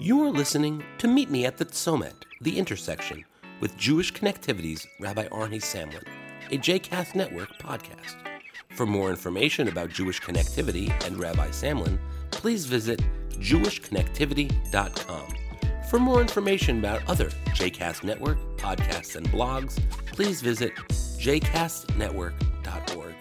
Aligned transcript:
You 0.00 0.22
are 0.22 0.30
listening 0.30 0.84
to 0.98 1.08
Meet 1.08 1.28
Me 1.28 1.44
at 1.44 1.56
the 1.56 1.64
Tzomet, 1.64 2.12
the 2.40 2.56
intersection, 2.56 3.24
with 3.58 3.76
Jewish 3.76 4.12
Connectivity's 4.12 4.86
Rabbi 5.00 5.26
Arnie 5.26 5.60
Samlin, 5.60 6.04
a 6.52 6.56
JCast 6.56 7.16
Network 7.16 7.48
podcast. 7.58 8.14
For 8.76 8.86
more 8.86 9.10
information 9.10 9.66
about 9.66 9.90
Jewish 9.90 10.20
Connectivity 10.20 10.88
and 11.04 11.18
Rabbi 11.18 11.50
Samlin, 11.50 11.98
please 12.30 12.64
visit 12.64 13.02
jewishconnectivity.com. 13.32 15.34
For 15.90 15.98
more 15.98 16.20
information 16.20 16.78
about 16.78 17.02
other 17.08 17.30
JCast 17.56 18.04
Network 18.04 18.38
podcasts 18.56 19.16
and 19.16 19.28
blogs, 19.30 19.80
please 20.12 20.40
visit 20.40 20.76
jcastnetwork.org. 20.76 23.14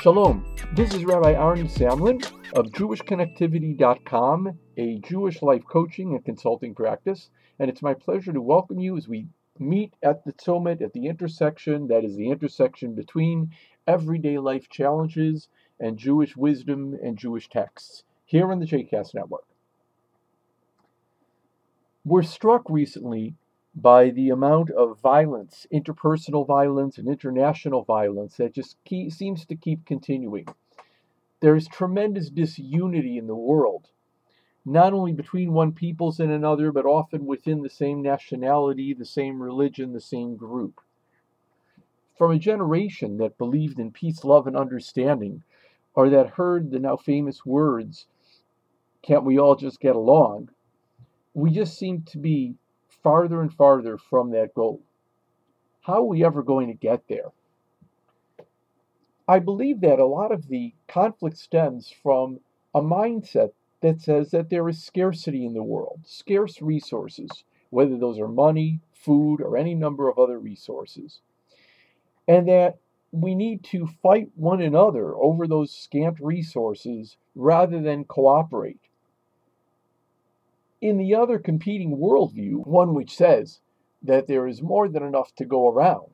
Shalom. 0.00 0.51
This 0.74 0.94
is 0.94 1.04
Rabbi 1.04 1.34
Arnie 1.34 1.68
Samlin 1.70 2.24
of 2.56 2.68
JewishConnectivity.com, 2.72 4.58
a 4.78 4.98
Jewish 5.00 5.42
life 5.42 5.64
coaching 5.68 6.14
and 6.14 6.24
consulting 6.24 6.74
practice. 6.74 7.28
And 7.58 7.68
it's 7.68 7.82
my 7.82 7.92
pleasure 7.92 8.32
to 8.32 8.40
welcome 8.40 8.80
you 8.80 8.96
as 8.96 9.06
we 9.06 9.26
meet 9.58 9.92
at 10.02 10.24
the 10.24 10.32
Tzomet, 10.32 10.80
at 10.80 10.94
the 10.94 11.08
intersection 11.08 11.88
that 11.88 12.06
is 12.06 12.16
the 12.16 12.30
intersection 12.30 12.94
between 12.94 13.50
everyday 13.86 14.38
life 14.38 14.70
challenges 14.70 15.48
and 15.78 15.98
Jewish 15.98 16.38
wisdom 16.38 16.98
and 17.02 17.18
Jewish 17.18 17.50
texts 17.50 18.04
here 18.24 18.50
on 18.50 18.58
the 18.58 18.66
JCast 18.66 19.12
Network. 19.12 19.44
We're 22.02 22.22
struck 22.22 22.62
recently 22.70 23.34
by 23.74 24.08
the 24.08 24.30
amount 24.30 24.70
of 24.70 24.98
violence, 25.00 25.66
interpersonal 25.70 26.46
violence 26.46 26.96
and 26.96 27.08
international 27.08 27.84
violence 27.84 28.38
that 28.38 28.54
just 28.54 28.76
keep, 28.86 29.12
seems 29.12 29.44
to 29.44 29.54
keep 29.54 29.84
continuing. 29.84 30.46
There 31.42 31.56
is 31.56 31.66
tremendous 31.66 32.30
disunity 32.30 33.18
in 33.18 33.26
the 33.26 33.34
world, 33.34 33.90
not 34.64 34.92
only 34.92 35.12
between 35.12 35.52
one 35.52 35.72
peoples 35.72 36.20
and 36.20 36.30
another, 36.30 36.70
but 36.70 36.86
often 36.86 37.26
within 37.26 37.62
the 37.62 37.68
same 37.68 38.00
nationality, 38.00 38.94
the 38.94 39.04
same 39.04 39.42
religion, 39.42 39.92
the 39.92 40.00
same 40.00 40.36
group. 40.36 40.80
From 42.16 42.30
a 42.30 42.38
generation 42.38 43.16
that 43.16 43.38
believed 43.38 43.80
in 43.80 43.90
peace, 43.90 44.24
love, 44.24 44.46
and 44.46 44.56
understanding, 44.56 45.42
or 45.94 46.08
that 46.10 46.30
heard 46.30 46.70
the 46.70 46.78
now 46.78 46.96
famous 46.96 47.44
words, 47.44 48.06
Can't 49.02 49.24
we 49.24 49.36
all 49.36 49.56
just 49.56 49.80
get 49.80 49.96
along? 49.96 50.50
We 51.34 51.50
just 51.50 51.76
seem 51.76 52.02
to 52.02 52.18
be 52.18 52.54
farther 52.88 53.42
and 53.42 53.52
farther 53.52 53.98
from 53.98 54.30
that 54.30 54.54
goal. 54.54 54.80
How 55.80 55.94
are 55.94 56.04
we 56.04 56.24
ever 56.24 56.44
going 56.44 56.68
to 56.68 56.74
get 56.74 57.08
there? 57.08 57.32
I 59.28 59.38
believe 59.38 59.80
that 59.80 59.98
a 59.98 60.06
lot 60.06 60.32
of 60.32 60.48
the 60.48 60.74
conflict 60.88 61.38
stems 61.38 61.92
from 62.02 62.40
a 62.74 62.80
mindset 62.80 63.52
that 63.80 64.00
says 64.00 64.30
that 64.30 64.50
there 64.50 64.68
is 64.68 64.82
scarcity 64.82 65.44
in 65.44 65.54
the 65.54 65.62
world, 65.62 66.00
scarce 66.04 66.60
resources, 66.62 67.44
whether 67.70 67.96
those 67.96 68.18
are 68.18 68.28
money, 68.28 68.80
food, 68.92 69.40
or 69.40 69.56
any 69.56 69.74
number 69.74 70.08
of 70.08 70.18
other 70.18 70.38
resources. 70.38 71.20
And 72.26 72.48
that 72.48 72.78
we 73.10 73.34
need 73.34 73.62
to 73.64 73.86
fight 73.86 74.30
one 74.34 74.62
another 74.62 75.14
over 75.16 75.46
those 75.46 75.70
scant 75.70 76.18
resources 76.20 77.16
rather 77.34 77.80
than 77.80 78.04
cooperate. 78.04 78.80
In 80.80 80.96
the 80.96 81.14
other 81.14 81.38
competing 81.38 81.98
worldview, 81.98 82.66
one 82.66 82.94
which 82.94 83.14
says 83.14 83.60
that 84.02 84.26
there 84.26 84.48
is 84.48 84.62
more 84.62 84.88
than 84.88 85.02
enough 85.02 85.34
to 85.36 85.44
go 85.44 85.68
around, 85.68 86.10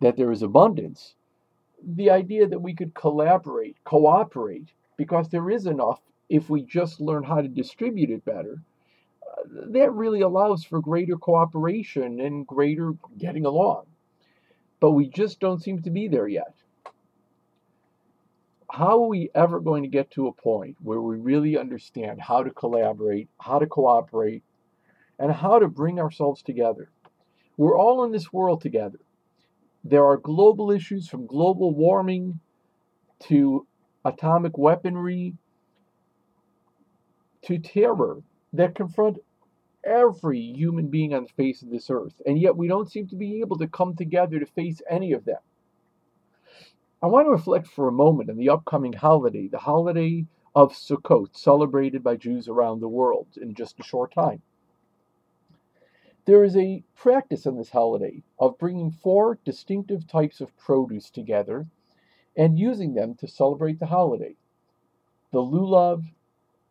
that 0.00 0.16
there 0.16 0.32
is 0.32 0.42
abundance, 0.42 1.14
the 1.84 2.10
idea 2.10 2.46
that 2.46 2.60
we 2.60 2.74
could 2.74 2.94
collaborate, 2.94 3.76
cooperate, 3.84 4.72
because 4.96 5.28
there 5.28 5.50
is 5.50 5.66
enough 5.66 6.00
if 6.28 6.48
we 6.48 6.62
just 6.62 7.00
learn 7.00 7.24
how 7.24 7.40
to 7.40 7.48
distribute 7.48 8.10
it 8.10 8.24
better, 8.24 8.62
uh, 9.22 9.42
that 9.68 9.92
really 9.92 10.20
allows 10.20 10.64
for 10.64 10.80
greater 10.80 11.16
cooperation 11.16 12.20
and 12.20 12.46
greater 12.46 12.92
getting 13.18 13.46
along. 13.46 13.86
But 14.78 14.92
we 14.92 15.08
just 15.08 15.40
don't 15.40 15.62
seem 15.62 15.82
to 15.82 15.90
be 15.90 16.08
there 16.08 16.28
yet. 16.28 16.54
How 18.70 19.02
are 19.02 19.08
we 19.08 19.30
ever 19.34 19.58
going 19.58 19.82
to 19.82 19.88
get 19.88 20.12
to 20.12 20.28
a 20.28 20.32
point 20.32 20.76
where 20.80 21.00
we 21.00 21.16
really 21.16 21.58
understand 21.58 22.20
how 22.20 22.44
to 22.44 22.50
collaborate, 22.50 23.28
how 23.40 23.58
to 23.58 23.66
cooperate, 23.66 24.44
and 25.18 25.32
how 25.32 25.58
to 25.58 25.66
bring 25.66 25.98
ourselves 25.98 26.42
together? 26.42 26.88
We're 27.56 27.76
all 27.76 28.04
in 28.04 28.12
this 28.12 28.32
world 28.32 28.62
together. 28.62 29.00
There 29.82 30.04
are 30.04 30.16
global 30.16 30.70
issues 30.70 31.08
from 31.08 31.26
global 31.26 31.74
warming 31.74 32.40
to 33.20 33.66
atomic 34.04 34.56
weaponry 34.58 35.34
to 37.42 37.58
terror 37.58 38.22
that 38.52 38.74
confront 38.74 39.18
every 39.84 40.40
human 40.40 40.88
being 40.88 41.14
on 41.14 41.22
the 41.24 41.28
face 41.30 41.62
of 41.62 41.70
this 41.70 41.90
earth. 41.90 42.20
And 42.26 42.38
yet 42.38 42.56
we 42.56 42.68
don't 42.68 42.90
seem 42.90 43.08
to 43.08 43.16
be 43.16 43.40
able 43.40 43.56
to 43.58 43.66
come 43.66 43.96
together 43.96 44.38
to 44.38 44.46
face 44.46 44.82
any 44.88 45.12
of 45.12 45.24
them. 45.24 45.38
I 47.02 47.06
want 47.06 47.26
to 47.26 47.30
reflect 47.30 47.66
for 47.66 47.88
a 47.88 47.92
moment 47.92 48.28
on 48.28 48.36
the 48.36 48.50
upcoming 48.50 48.92
holiday, 48.92 49.48
the 49.48 49.58
holiday 49.58 50.26
of 50.54 50.74
Sukkot, 50.74 51.36
celebrated 51.36 52.02
by 52.02 52.16
Jews 52.16 52.48
around 52.48 52.80
the 52.80 52.88
world 52.88 53.28
in 53.40 53.54
just 53.54 53.80
a 53.80 53.82
short 53.82 54.12
time. 54.12 54.42
There 56.26 56.44
is 56.44 56.56
a 56.56 56.84
practice 56.94 57.46
on 57.46 57.56
this 57.56 57.70
holiday 57.70 58.22
of 58.38 58.58
bringing 58.58 58.90
four 58.90 59.38
distinctive 59.44 60.06
types 60.06 60.40
of 60.40 60.56
produce 60.56 61.10
together 61.10 61.66
and 62.36 62.58
using 62.58 62.94
them 62.94 63.14
to 63.16 63.26
celebrate 63.26 63.78
the 63.78 63.86
holiday. 63.86 64.36
The 65.32 65.40
lulav 65.40 66.04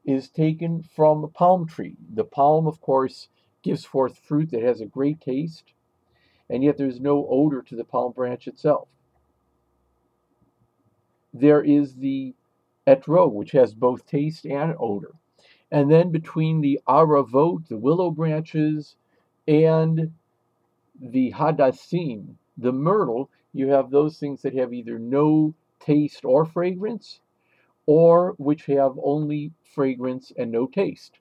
is 0.05 0.29
taken 0.29 0.83
from 0.83 1.23
a 1.23 1.27
palm 1.27 1.67
tree. 1.67 1.97
The 2.13 2.23
palm, 2.23 2.67
of 2.67 2.79
course, 2.79 3.29
gives 3.61 3.85
forth 3.85 4.17
fruit 4.17 4.51
that 4.51 4.63
has 4.63 4.81
a 4.81 4.85
great 4.85 5.19
taste, 5.19 5.73
and 6.49 6.63
yet 6.63 6.77
there's 6.77 6.99
no 6.99 7.27
odor 7.29 7.61
to 7.63 7.75
the 7.75 7.83
palm 7.83 8.13
branch 8.13 8.47
itself. 8.47 8.87
There 11.33 11.61
is 11.61 11.95
the 11.95 12.35
etrog, 12.87 13.33
which 13.33 13.51
has 13.51 13.73
both 13.73 14.05
taste 14.05 14.45
and 14.45 14.75
odor. 14.79 15.16
And 15.71 15.91
then 15.91 16.11
between 16.11 16.61
the 16.61 16.79
aravot, 16.87 17.67
the 17.67 17.77
willow 17.77 18.09
branches, 18.09 18.95
and 19.49 20.13
the 21.01 21.31
hadassim, 21.31 22.35
the 22.55 22.71
myrtle, 22.71 23.31
you 23.51 23.69
have 23.69 23.89
those 23.89 24.19
things 24.19 24.43
that 24.43 24.53
have 24.53 24.71
either 24.71 24.99
no 24.99 25.55
taste 25.79 26.23
or 26.23 26.45
fragrance, 26.45 27.19
or 27.87 28.35
which 28.37 28.67
have 28.67 28.99
only 29.03 29.51
fragrance 29.63 30.31
and 30.37 30.51
no 30.51 30.67
taste. 30.67 31.19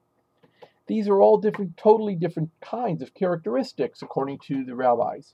These 0.87 1.09
are 1.09 1.23
all 1.23 1.39
different, 1.39 1.79
totally 1.79 2.15
different 2.15 2.51
kinds 2.61 3.01
of 3.01 3.15
characteristics, 3.15 4.03
according 4.03 4.41
to 4.41 4.63
the 4.63 4.75
rabbis. 4.75 5.33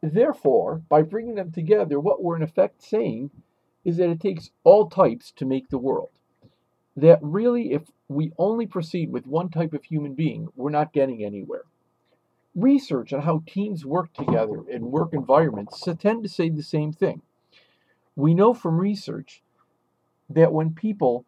Therefore, 0.00 0.82
by 0.88 1.02
bringing 1.02 1.34
them 1.34 1.50
together, 1.50 1.98
what 1.98 2.22
we're 2.22 2.36
in 2.36 2.42
effect 2.42 2.82
saying 2.82 3.30
is 3.84 3.96
that 3.96 4.10
it 4.10 4.20
takes 4.20 4.52
all 4.62 4.88
types 4.88 5.32
to 5.32 5.44
make 5.44 5.70
the 5.70 5.78
world 5.78 6.10
that 6.96 7.18
really, 7.22 7.72
if 7.72 7.82
we 8.08 8.32
only 8.38 8.66
proceed 8.66 9.10
with 9.10 9.26
one 9.26 9.48
type 9.48 9.72
of 9.72 9.84
human 9.84 10.14
being, 10.14 10.48
we're 10.54 10.70
not 10.70 10.92
getting 10.92 11.24
anywhere. 11.24 11.64
Research 12.54 13.12
on 13.12 13.22
how 13.22 13.42
teams 13.46 13.86
work 13.86 14.12
together 14.12 14.62
in 14.68 14.90
work 14.90 15.14
environments 15.14 15.82
tend 15.98 16.22
to 16.22 16.28
say 16.28 16.50
the 16.50 16.62
same 16.62 16.92
thing. 16.92 17.22
We 18.14 18.34
know 18.34 18.52
from 18.52 18.78
research 18.78 19.42
that 20.28 20.52
when 20.52 20.74
people 20.74 21.24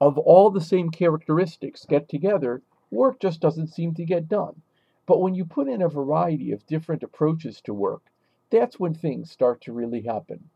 of 0.00 0.18
all 0.18 0.50
the 0.50 0.60
same 0.60 0.90
characteristics 0.90 1.84
get 1.84 2.08
together, 2.08 2.62
work 2.90 3.18
just 3.20 3.40
doesn't 3.40 3.68
seem 3.68 3.94
to 3.94 4.04
get 4.04 4.28
done. 4.28 4.62
But 5.06 5.20
when 5.20 5.34
you 5.34 5.44
put 5.44 5.68
in 5.68 5.82
a 5.82 5.88
variety 5.88 6.52
of 6.52 6.66
different 6.66 7.02
approaches 7.02 7.60
to 7.62 7.74
work, 7.74 8.02
that's 8.50 8.78
when 8.78 8.94
things 8.94 9.30
start 9.30 9.60
to 9.62 9.72
really 9.72 10.02
happen. 10.02 10.50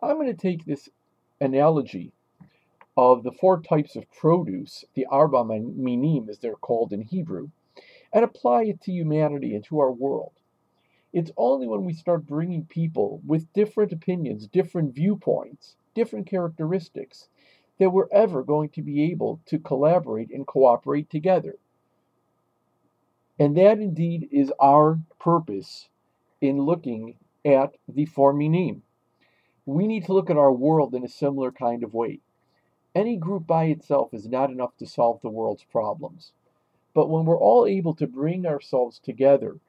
I'm 0.00 0.16
going 0.16 0.28
to 0.28 0.34
take 0.34 0.64
this 0.64 0.88
analogy 1.40 2.12
of 2.96 3.22
the 3.22 3.32
four 3.32 3.60
types 3.60 3.94
of 3.96 4.10
produce, 4.10 4.84
the 4.94 5.06
arba 5.06 5.44
minim 5.44 6.28
as 6.28 6.38
they're 6.38 6.54
called 6.54 6.92
in 6.92 7.02
Hebrew, 7.02 7.50
and 8.12 8.24
apply 8.24 8.64
it 8.64 8.80
to 8.82 8.92
humanity 8.92 9.54
and 9.54 9.64
to 9.64 9.78
our 9.80 9.92
world. 9.92 10.32
It's 11.12 11.30
only 11.36 11.66
when 11.66 11.84
we 11.84 11.92
start 11.92 12.26
bringing 12.26 12.64
people 12.64 13.20
with 13.26 13.52
different 13.52 13.92
opinions, 13.92 14.46
different 14.46 14.94
viewpoints, 14.94 15.76
different 15.94 16.26
characteristics, 16.26 17.28
that 17.78 17.90
we're 17.90 18.08
ever 18.10 18.42
going 18.42 18.70
to 18.70 18.82
be 18.82 19.04
able 19.04 19.40
to 19.46 19.58
collaborate 19.58 20.30
and 20.30 20.46
cooperate 20.46 21.10
together. 21.10 21.56
And 23.38 23.56
that 23.56 23.78
indeed 23.78 24.28
is 24.32 24.52
our 24.58 24.98
purpose 25.18 25.88
in 26.40 26.58
looking 26.58 27.16
at 27.44 27.76
the 27.88 28.06
four 28.06 28.32
minim. 28.32 28.82
We 29.66 29.86
need 29.86 30.06
to 30.06 30.12
look 30.14 30.30
at 30.30 30.38
our 30.38 30.52
world 30.52 30.94
in 30.94 31.04
a 31.04 31.08
similar 31.08 31.52
kind 31.52 31.82
of 31.84 31.92
way. 31.92 32.20
Any 32.96 33.18
group 33.18 33.46
by 33.46 33.66
itself 33.66 34.14
is 34.14 34.26
not 34.26 34.48
enough 34.48 34.74
to 34.78 34.86
solve 34.86 35.20
the 35.20 35.28
world's 35.28 35.64
problems. 35.64 36.32
But 36.94 37.10
when 37.10 37.26
we're 37.26 37.38
all 37.38 37.66
able 37.66 37.94
to 37.94 38.06
bring 38.06 38.46
ourselves 38.46 38.98
together 38.98 39.60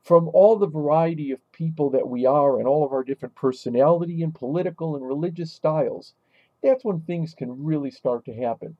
from 0.00 0.30
all 0.32 0.56
the 0.56 0.66
variety 0.66 1.30
of 1.30 1.52
people 1.52 1.90
that 1.90 2.08
we 2.08 2.24
are 2.24 2.58
and 2.58 2.66
all 2.66 2.82
of 2.82 2.90
our 2.90 3.04
different 3.04 3.34
personality 3.34 4.22
and 4.22 4.34
political 4.34 4.96
and 4.96 5.06
religious 5.06 5.52
styles, 5.52 6.14
that's 6.62 6.82
when 6.82 7.02
things 7.02 7.34
can 7.34 7.62
really 7.62 7.90
start 7.90 8.24
to 8.24 8.32
happen. 8.32 8.78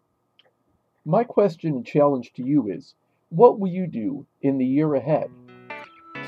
My 1.04 1.22
question 1.22 1.74
and 1.74 1.84
challenge 1.84 2.32
to 2.36 2.42
you 2.42 2.70
is 2.70 2.94
what 3.28 3.60
will 3.60 3.68
you 3.68 3.86
do 3.86 4.26
in 4.40 4.56
the 4.56 4.64
year 4.64 4.94
ahead 4.94 5.30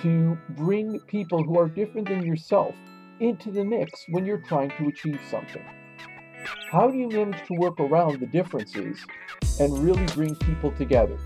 to 0.02 0.36
bring 0.50 1.00
people 1.06 1.42
who 1.42 1.58
are 1.58 1.68
different 1.68 2.08
than 2.08 2.26
yourself 2.26 2.74
into 3.18 3.50
the 3.50 3.64
mix 3.64 4.04
when 4.10 4.26
you're 4.26 4.44
trying 4.46 4.72
to 4.76 4.88
achieve 4.88 5.22
something? 5.30 5.64
How 6.70 6.88
do 6.88 6.96
you 6.96 7.08
manage 7.08 7.46
to 7.46 7.54
work 7.54 7.78
around 7.80 8.20
the 8.20 8.26
differences 8.26 8.98
and 9.60 9.78
really 9.78 10.04
bring 10.06 10.34
people 10.36 10.72
together? 10.72 11.18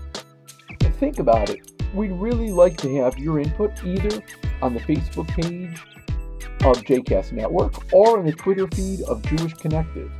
And 0.83 0.95
think 0.95 1.19
about 1.19 1.49
it. 1.49 1.71
We'd 1.93 2.11
really 2.11 2.51
like 2.51 2.77
to 2.77 2.95
have 2.97 3.17
your 3.17 3.39
input 3.39 3.83
either 3.83 4.21
on 4.61 4.73
the 4.73 4.79
Facebook 4.81 5.27
page 5.29 5.79
of 6.65 6.83
JCast 6.83 7.31
Network 7.31 7.93
or 7.93 8.19
on 8.19 8.25
the 8.25 8.33
Twitter 8.33 8.67
feed 8.67 9.01
of 9.03 9.23
Jewish 9.23 9.53
Connective. 9.53 10.11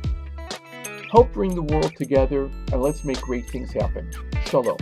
Help 1.10 1.32
bring 1.32 1.54
the 1.54 1.62
world 1.62 1.92
together 1.96 2.50
and 2.72 2.82
let's 2.82 3.04
make 3.04 3.20
great 3.20 3.48
things 3.50 3.72
happen. 3.72 4.10
Shalom. 4.46 4.76